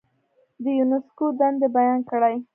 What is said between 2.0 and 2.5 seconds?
کړئ.